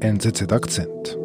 [0.00, 1.18] NZZ Akzent.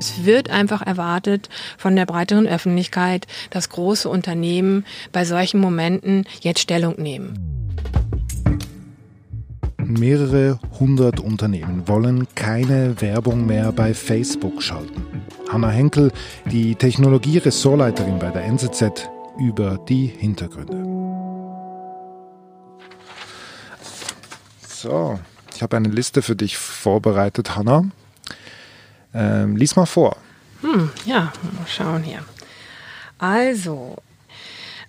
[0.00, 6.60] Es wird einfach erwartet von der breiteren Öffentlichkeit, dass große Unternehmen bei solchen Momenten jetzt
[6.60, 7.38] Stellung nehmen.
[9.76, 15.04] Mehrere hundert Unternehmen wollen keine Werbung mehr bei Facebook schalten.
[15.50, 16.10] Hanna Henkel,
[16.50, 20.91] die Technologie-Ressortleiterin bei der NZZ, über die Hintergründe.
[24.82, 25.20] So,
[25.54, 27.84] ich habe eine Liste für dich vorbereitet, Hanna.
[29.14, 30.16] Ähm, lies mal vor.
[30.60, 32.24] Hm, ja, mal schauen hier.
[33.16, 33.98] Also,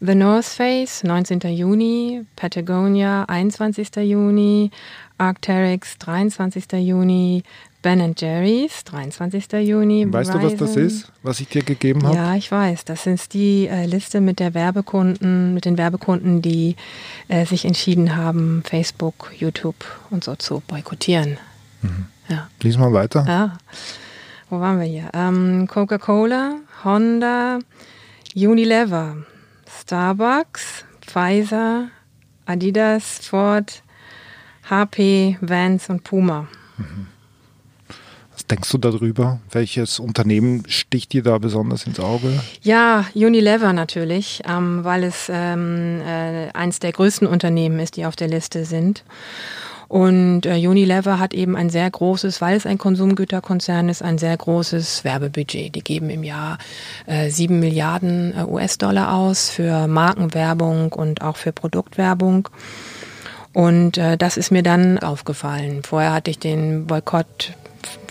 [0.05, 1.39] The North Face, 19.
[1.55, 4.03] Juni, Patagonia, 21.
[4.03, 4.69] Juni,
[5.17, 6.73] Arcteryx, 23.
[6.73, 7.43] Juni,
[7.81, 9.53] Ben Jerry's, 23.
[9.65, 10.05] Juni.
[10.11, 10.57] Weißt Verizon.
[10.57, 12.15] du, was das ist, was ich dir gegeben habe?
[12.15, 12.85] Ja, ich weiß.
[12.85, 16.75] Das ist die äh, Liste mit der Werbekunden, mit den Werbekunden, die
[17.29, 21.37] äh, sich entschieden haben, Facebook, YouTube und so zu boykottieren.
[21.81, 22.05] Mhm.
[22.27, 22.49] Ja.
[22.61, 23.25] Lies mal weiter.
[23.27, 23.57] Ja
[24.53, 25.09] wo waren wir hier?
[25.13, 27.59] Ähm, Coca-Cola, Honda,
[28.35, 29.17] Unilever,
[29.81, 31.89] Starbucks, Pfizer,
[32.45, 33.83] Adidas, Ford,
[34.69, 36.47] HP, Vans und Puma.
[38.33, 39.39] Was denkst du darüber?
[39.51, 42.41] Welches Unternehmen sticht dir da besonders ins Auge?
[42.61, 48.15] Ja, Unilever natürlich, ähm, weil es ähm, äh, eines der größten Unternehmen ist, die auf
[48.15, 49.03] der Liste sind.
[49.87, 54.35] Und äh, Unilever hat eben ein sehr großes, weil es ein Konsumgüterkonzern ist, ein sehr
[54.35, 55.75] großes Werbebudget.
[55.75, 56.57] Die geben im Jahr
[57.05, 62.49] äh, sieben äh, Milliarden äh, US-Dollar aus für Markenwerbung und auch für Produktwerbung.
[63.53, 65.83] Und äh, das ist mir dann aufgefallen.
[65.83, 67.53] Vorher hatte ich den Boykott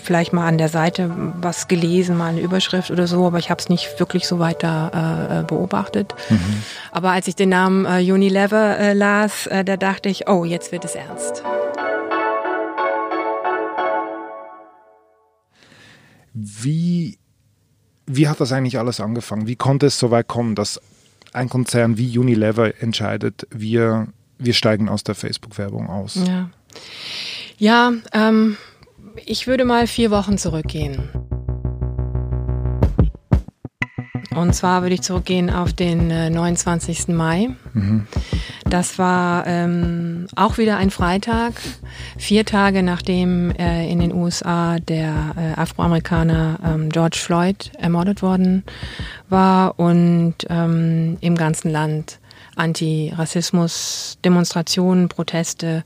[0.03, 3.59] vielleicht mal an der Seite was gelesen, mal eine Überschrift oder so, aber ich habe
[3.59, 6.13] es nicht wirklich so weiter äh, äh, beobachtet.
[6.29, 6.63] Mhm.
[6.91, 10.71] Aber als ich den Namen äh, Unilever äh, las, äh, da dachte ich, oh, jetzt
[10.71, 11.43] wird es ernst.
[16.33, 17.19] Wie,
[18.05, 19.47] wie hat das eigentlich alles angefangen?
[19.47, 20.81] Wie konnte es so weit kommen, dass
[21.31, 26.15] ein Konzern wie Unilever entscheidet, wir, wir steigen aus der Facebook-Werbung aus?
[26.15, 26.49] Ja,
[27.57, 28.57] ja ähm,
[29.25, 31.09] ich würde mal vier Wochen zurückgehen.
[34.35, 37.09] Und zwar würde ich zurückgehen auf den 29.
[37.09, 37.49] Äh, Mai.
[37.73, 38.07] Mhm.
[38.65, 41.53] Das war ähm, auch wieder ein Freitag,
[42.17, 48.63] vier Tage nachdem äh, in den USA der äh, Afroamerikaner ähm, George Floyd ermordet worden
[49.29, 52.17] war und ähm, im ganzen Land
[52.55, 55.83] Antirassismus-Demonstrationen, Proteste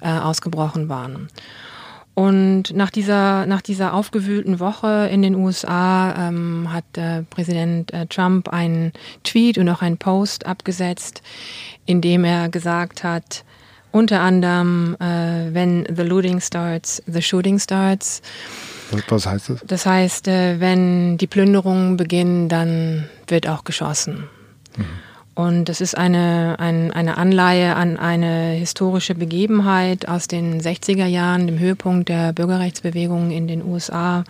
[0.00, 1.28] äh, ausgebrochen waren.
[2.20, 8.04] Und nach dieser, nach dieser aufgewühlten Woche in den USA ähm, hat äh, Präsident äh,
[8.08, 8.92] Trump einen
[9.24, 11.22] Tweet und auch einen Post abgesetzt,
[11.86, 13.42] in dem er gesagt hat,
[13.90, 18.20] unter anderem, äh, wenn the looting starts, the shooting starts.
[19.08, 19.60] Was heißt das?
[19.66, 24.28] Das heißt, äh, wenn die Plünderungen beginnen, dann wird auch geschossen.
[24.76, 24.84] Mhm.
[25.40, 31.46] Und das ist eine, ein, eine Anleihe an eine historische Begebenheit aus den 60er Jahren,
[31.46, 34.24] dem Höhepunkt der Bürgerrechtsbewegung in den USA.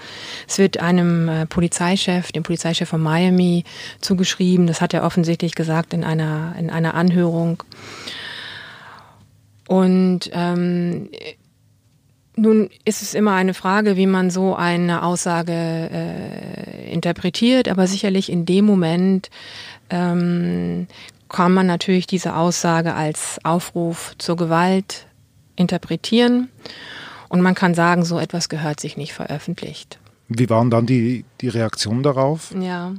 [0.46, 3.64] Es wird einem äh, Polizeichef, dem Polizeichef von Miami,
[4.00, 4.68] zugeschrieben.
[4.68, 7.64] Das hat er offensichtlich gesagt in einer, in einer Anhörung.
[9.66, 11.08] Und ähm,
[12.36, 18.30] nun ist es immer eine Frage, wie man so eine Aussage äh, interpretiert, aber sicherlich
[18.30, 19.28] in dem Moment
[19.90, 20.86] ähm,
[21.28, 25.06] kann man natürlich diese Aussage als Aufruf zur Gewalt
[25.56, 26.48] interpretieren
[27.28, 29.98] und man kann sagen, so etwas gehört sich nicht veröffentlicht.
[30.28, 32.54] Wie waren dann die, die Reaktionen darauf?
[32.58, 32.94] Ja,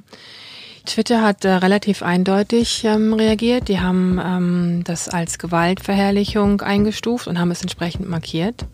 [0.86, 3.68] Twitter hat äh, relativ eindeutig ähm, reagiert.
[3.68, 8.66] Die haben ähm, das als Gewaltverherrlichung eingestuft und haben es entsprechend markiert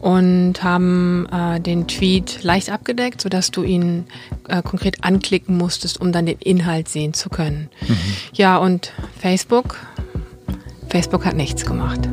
[0.00, 4.06] und haben äh, den Tweet leicht abgedeckt, sodass du ihn
[4.48, 7.68] äh, konkret anklicken musstest, um dann den Inhalt sehen zu können.
[7.86, 7.96] Mhm.
[8.32, 9.76] Ja, und Facebook,
[10.88, 12.08] Facebook hat nichts gemacht.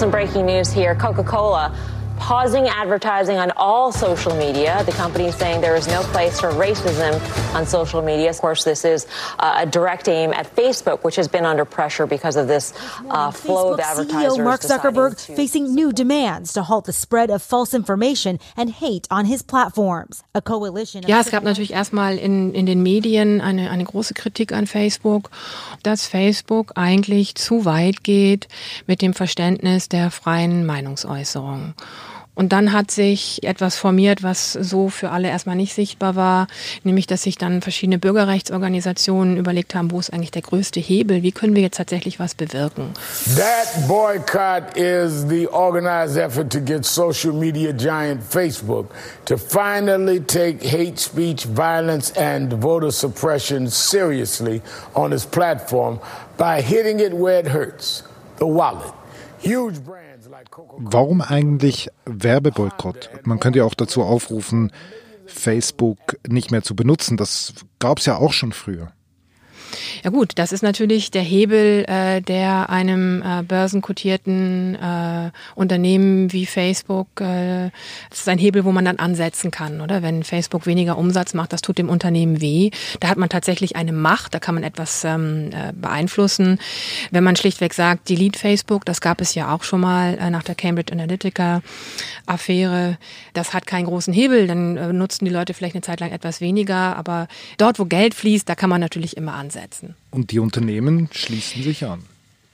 [0.00, 0.94] Some breaking news here.
[0.94, 1.76] Coca-Cola
[2.20, 4.84] pausing advertising on all social media.
[4.84, 7.18] The company is saying there is no place for racism
[7.54, 8.30] on social media.
[8.30, 9.06] Of course, this is
[9.38, 12.72] uh, a direct aim at Facebook, which has been under pressure because of this
[13.08, 14.38] uh, flow Facebook of advertisers.
[14.38, 15.34] CEO Mark Zuckerberg to...
[15.34, 20.22] facing new demands to halt the spread of false information and hate on his platforms.
[20.34, 21.02] A coalition.
[21.08, 25.30] Ja, es gab natürlich erstmal in, in den Medien eine, eine große Kritik an Facebook,
[25.82, 28.48] dass Facebook eigentlich zu weit geht
[28.86, 31.74] mit dem Verständnis der freien Meinungsäußerung.
[32.40, 36.46] Und dann hat sich etwas formiert, was so für alle erstmal nicht sichtbar war,
[36.84, 41.32] nämlich dass sich dann verschiedene Bürgerrechtsorganisationen überlegt haben, wo ist eigentlich der größte Hebel, wie
[41.32, 42.94] können wir jetzt tatsächlich was bewirken.
[43.36, 48.86] That boycott is the organized effort to get social media giant Facebook
[49.26, 54.62] to finally take hate speech, violence and voter suppression seriously
[54.94, 56.00] on its platform
[56.38, 58.02] by hitting it where it hurts,
[58.38, 58.94] the wallet.
[59.42, 60.09] Huge brands
[60.78, 63.10] Warum eigentlich Werbeboykott?
[63.24, 64.72] Man könnte ja auch dazu aufrufen,
[65.26, 67.16] Facebook nicht mehr zu benutzen.
[67.16, 68.92] Das gab es ja auch schon früher.
[70.02, 76.46] Ja gut, das ist natürlich der Hebel, äh, der einem äh, börsenkotierten äh, Unternehmen wie
[76.46, 77.70] Facebook, äh,
[78.08, 80.02] das ist ein Hebel, wo man dann ansetzen kann, oder?
[80.02, 82.70] Wenn Facebook weniger Umsatz macht, das tut dem Unternehmen weh.
[83.00, 86.58] Da hat man tatsächlich eine Macht, da kann man etwas ähm, äh, beeinflussen.
[87.10, 90.42] Wenn man schlichtweg sagt, delete Facebook, das gab es ja auch schon mal äh, nach
[90.42, 91.62] der Cambridge Analytica
[92.26, 92.98] Affäre,
[93.34, 96.40] das hat keinen großen Hebel, dann äh, nutzen die Leute vielleicht eine Zeit lang etwas
[96.40, 97.28] weniger, aber
[97.58, 99.59] dort, wo Geld fließt, da kann man natürlich immer ansetzen.
[100.10, 102.04] Und die Unternehmen schließen sich an.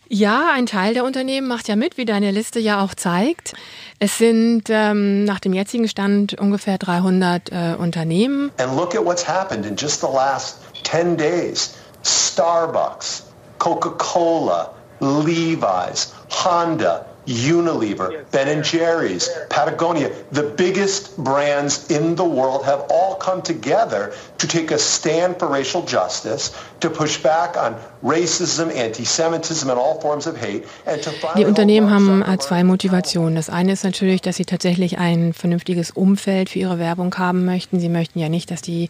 [0.09, 3.55] Ja, ein Teil der Unternehmen macht ja mit, wie deine Liste ja auch zeigt.
[3.99, 8.53] Es sind ähm, nach dem jetzigen Stand ungefähr 300 äh, Unternehmen.
[8.59, 11.75] And look at what's happened in just the last 10 days.
[12.05, 13.25] Starbucks,
[13.59, 14.71] Coca-Cola,
[15.01, 23.17] Levi's, Honda, Unilever, Ben & Jerry's, Patagonia, the biggest brands in the world have all
[23.17, 29.69] come together to take a stand for racial justice, to push back on racism, anti-Semitism
[29.69, 33.35] and all forms of hate and to Die Unternehmen haben zwei Motivationen.
[33.35, 37.81] Das eine ist natürlich, dass sie tatsächlich ein vernünftiges Umfeld für ihre Werbung haben möchten.
[37.81, 38.89] Sie möchten ja nicht, dass die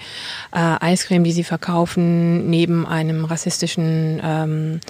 [0.53, 4.81] äh, Eiscreme, die sie verkaufen, neben einem rassistischen ähm,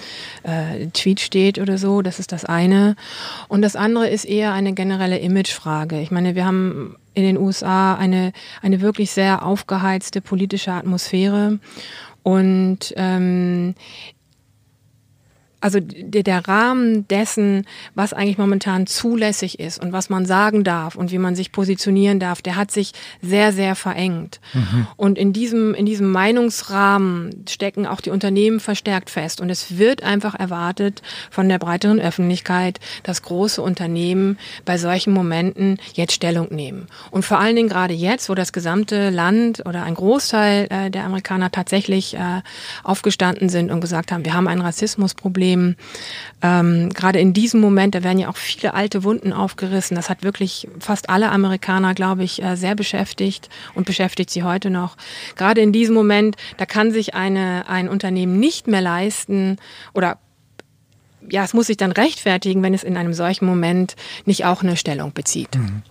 [0.43, 2.01] äh, Tweet steht oder so.
[2.01, 2.95] Das ist das eine.
[3.47, 5.99] Und das andere ist eher eine generelle Imagefrage.
[5.99, 8.31] Ich meine, wir haben in den USA eine,
[8.61, 11.59] eine wirklich sehr aufgeheizte politische Atmosphäre.
[12.23, 13.73] Und ähm,
[15.67, 20.95] also der, der Rahmen dessen, was eigentlich momentan zulässig ist und was man sagen darf
[20.95, 24.39] und wie man sich positionieren darf, der hat sich sehr, sehr verengt.
[24.53, 24.87] Mhm.
[24.95, 29.41] Und in diesem, in diesem Meinungsrahmen stecken auch die Unternehmen verstärkt fest.
[29.41, 35.79] Und es wird einfach erwartet von der breiteren Öffentlichkeit, dass große Unternehmen bei solchen Momenten
[35.95, 36.87] jetzt Stellung nehmen.
[37.11, 41.03] Und vor allen Dingen gerade jetzt, wo das gesamte Land oder ein Großteil äh, der
[41.03, 42.41] Amerikaner tatsächlich äh,
[42.85, 45.75] aufgestanden sind und gesagt haben, wir haben ein Rassismusproblem, Problem.
[46.41, 49.95] Ähm, gerade in diesem Moment, da werden ja auch viele alte Wunden aufgerissen.
[49.95, 54.69] Das hat wirklich fast alle Amerikaner, glaube ich, äh, sehr beschäftigt und beschäftigt sie heute
[54.69, 54.97] noch.
[55.35, 59.57] Gerade in diesem Moment, da kann sich eine, ein Unternehmen nicht mehr leisten
[59.93, 60.19] oder
[61.29, 63.95] ja, es muss sich dann rechtfertigen, wenn es in einem solchen Moment
[64.25, 65.55] nicht auch eine Stellung bezieht.
[65.55, 65.81] Mhm.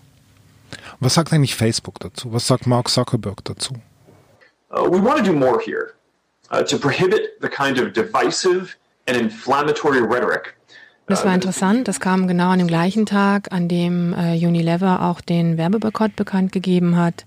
[1.01, 2.33] Was sagt eigentlich Facebook dazu?
[2.33, 3.75] Was sagt Mark Zuckerberg dazu?
[4.71, 5.95] Uh, we want to do more here
[6.51, 8.77] uh, to prohibit the kind of divisive.
[11.07, 11.87] Das war interessant.
[11.87, 16.51] Das kam genau an dem gleichen Tag, an dem äh, Unilever auch den Werbeboykott bekannt
[16.51, 17.25] gegeben hat.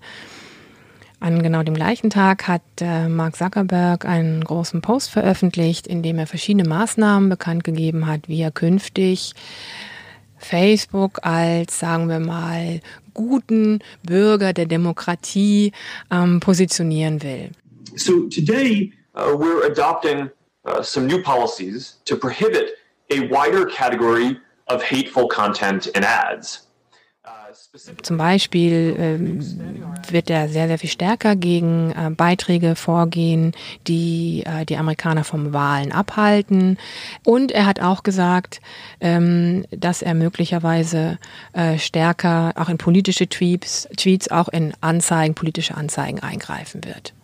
[1.18, 6.18] An genau dem gleichen Tag hat äh, Mark Zuckerberg einen großen Post veröffentlicht, in dem
[6.18, 9.34] er verschiedene Maßnahmen bekannt gegeben hat, wie er künftig
[10.38, 12.80] Facebook als, sagen wir mal,
[13.14, 15.72] guten Bürger der Demokratie
[16.10, 17.50] ähm, positionieren will.
[17.96, 20.30] So today uh, we're adopting
[20.64, 22.76] uh, some new policies to prohibit
[23.10, 24.38] a wider category
[24.68, 26.66] of hateful content in ads.
[28.02, 29.40] Zum Beispiel ähm,
[30.08, 33.52] wird er sehr, sehr viel stärker gegen äh, Beiträge vorgehen,
[33.86, 36.78] die äh, die Amerikaner vom Wahlen abhalten.
[37.24, 38.60] Und er hat auch gesagt,
[39.00, 41.18] ähm, dass er möglicherweise
[41.52, 47.14] äh, stärker auch in politische Tweets, Tweets, auch in Anzeigen, politische Anzeigen eingreifen wird.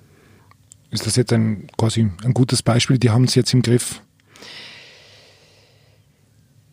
[0.90, 2.98] Ist das jetzt ein quasi ein gutes Beispiel?
[2.98, 4.00] Die haben es jetzt im Griff.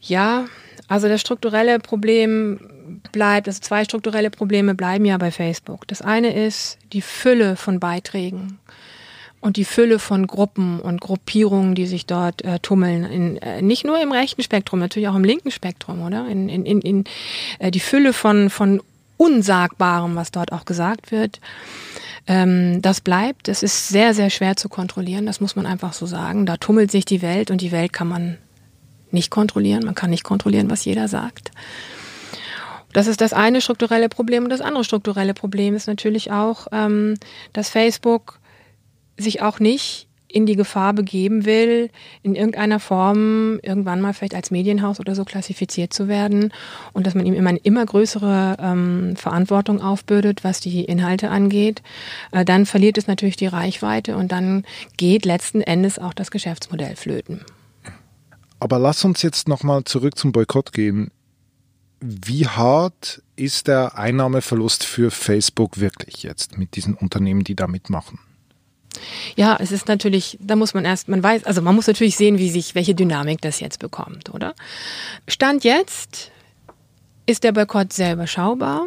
[0.02, 0.46] Ja,
[0.88, 2.60] also das strukturelle Problem
[3.12, 5.88] bleibt, also zwei strukturelle Probleme bleiben ja bei Facebook.
[5.88, 8.60] Das eine ist die Fülle von Beiträgen
[9.44, 13.04] und die Fülle von Gruppen und Gruppierungen, die sich dort äh, tummeln.
[13.04, 16.28] In, äh, nicht nur im rechten Spektrum, natürlich auch im linken Spektrum, oder?
[16.28, 17.04] In, in, in, in
[17.60, 18.82] äh, die Fülle von, von
[19.18, 21.40] Unsagbarem, was dort auch gesagt wird.
[22.28, 23.48] Ähm, das bleibt.
[23.50, 25.26] Es ist sehr, sehr schwer zu kontrollieren.
[25.26, 26.46] Das muss man einfach so sagen.
[26.46, 28.38] Da tummelt sich die Welt und die Welt kann man
[29.12, 29.86] nicht kontrollieren.
[29.86, 31.52] Man kann nicht kontrollieren, was jeder sagt.
[32.94, 34.44] Das ist das eine strukturelle Problem.
[34.44, 37.16] Und das andere strukturelle Problem ist natürlich auch, ähm,
[37.52, 38.40] dass Facebook
[39.18, 41.90] sich auch nicht in die Gefahr begeben will,
[42.24, 46.52] in irgendeiner Form irgendwann mal vielleicht als Medienhaus oder so klassifiziert zu werden
[46.92, 51.84] und dass man ihm immer eine immer größere ähm, Verantwortung aufbürdet, was die Inhalte angeht,
[52.32, 54.66] äh, dann verliert es natürlich die Reichweite und dann
[54.98, 57.42] geht letzten Endes auch das Geschäftsmodell flöten.
[58.60, 61.12] Aber lass uns jetzt nochmal zurück zum Boykott gehen.
[62.00, 68.20] Wie hart ist der Einnahmeverlust für Facebook wirklich jetzt mit diesen Unternehmen, die da mitmachen?
[69.36, 72.38] Ja, es ist natürlich, da muss man erst, man weiß, also man muss natürlich sehen,
[72.38, 74.54] wie sich, welche Dynamik das jetzt bekommt, oder?
[75.28, 76.32] Stand jetzt
[77.26, 78.86] ist der Boykott sehr überschaubar.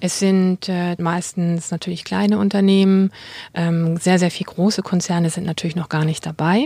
[0.00, 3.12] Es sind äh, meistens natürlich kleine Unternehmen,
[3.54, 6.64] ähm, sehr, sehr viele große Konzerne sind natürlich noch gar nicht dabei.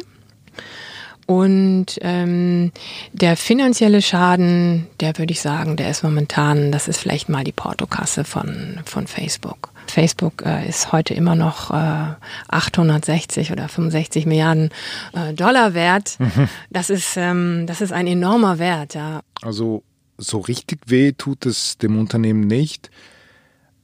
[1.27, 2.73] Und ähm,
[3.13, 7.53] der finanzielle Schaden, der würde ich sagen, der ist momentan, das ist vielleicht mal die
[7.53, 9.71] Portokasse von, von Facebook.
[9.87, 12.15] Facebook äh, ist heute immer noch äh,
[12.49, 14.71] 860 oder 65 Milliarden
[15.13, 16.17] äh, Dollar wert.
[16.19, 16.49] Mhm.
[16.71, 19.21] Das ist ähm, das ist ein enormer Wert, ja.
[19.43, 19.83] Also
[20.19, 22.91] so richtig weh tut es dem Unternehmen nicht.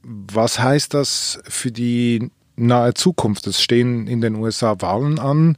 [0.03, 3.47] Was heißt das für die nahe Zukunft?
[3.47, 5.57] Es stehen in den USA Wahlen an.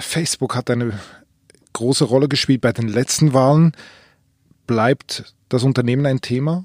[0.00, 0.98] Facebook hat eine
[1.72, 3.72] große Rolle gespielt bei den letzten Wahlen.
[4.66, 6.64] Bleibt das Unternehmen ein Thema?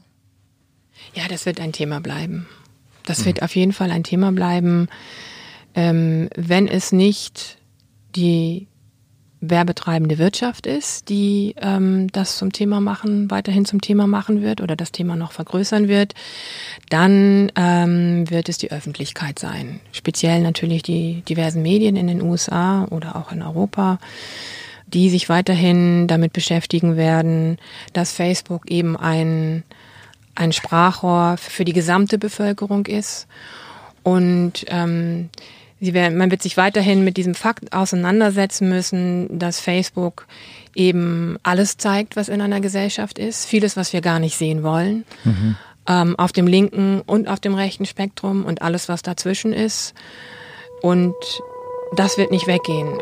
[1.14, 2.48] Ja, das wird ein Thema bleiben.
[3.06, 3.26] Das mhm.
[3.26, 4.88] wird auf jeden Fall ein Thema bleiben,
[5.76, 7.58] ähm, wenn es nicht
[8.16, 8.68] die
[9.50, 14.76] werbetreibende Wirtschaft ist, die ähm, das zum Thema machen, weiterhin zum Thema machen wird oder
[14.76, 16.14] das Thema noch vergrößern wird,
[16.90, 19.82] dann ähm, wird es die Öffentlichkeit sein.
[19.92, 24.00] Speziell natürlich die diversen Medien in den USA oder auch in Europa,
[24.88, 27.58] die sich weiterhin damit beschäftigen werden,
[27.92, 29.64] dass Facebook eben ein,
[30.36, 33.28] ein Sprachrohr für die gesamte Bevölkerung ist
[34.04, 35.30] und ähm,
[35.80, 40.28] werden, man wird sich weiterhin mit diesem Fakt auseinandersetzen müssen, dass Facebook
[40.76, 45.06] eben alles zeigt, was in einer Gesellschaft ist, vieles, was wir gar nicht sehen wollen,
[45.24, 45.56] mhm.
[45.88, 49.94] ähm, auf dem linken und auf dem rechten Spektrum und alles, was dazwischen ist.
[50.82, 51.16] Und
[51.96, 52.98] das wird nicht weggehen.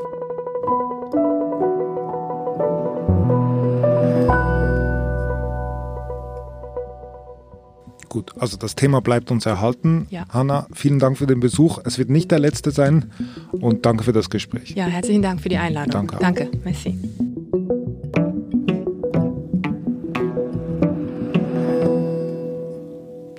[8.11, 10.05] Gut, also das Thema bleibt uns erhalten.
[10.09, 10.25] Ja.
[10.27, 11.79] Hanna, vielen Dank für den Besuch.
[11.85, 13.09] Es wird nicht der letzte sein
[13.53, 14.71] und danke für das Gespräch.
[14.71, 15.91] Ja, herzlichen Dank für die Einladung.
[15.93, 16.17] Danke.
[16.19, 16.99] Danke, merci.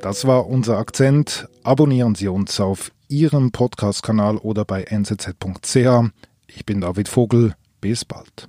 [0.01, 1.51] Das war unser Akzent.
[1.63, 5.77] Abonnieren Sie uns auf Ihrem Podcast-Kanal oder bei nzz.ch.
[6.47, 7.53] Ich bin David Vogel.
[7.83, 8.49] Bis bald.